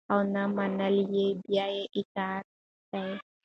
او 0.11 0.19
نه 0.33 0.43
منل 0.55 0.95
يي 1.15 1.27
بي 1.41 1.57
اطاعتي 1.99 2.55
ده 2.91 3.03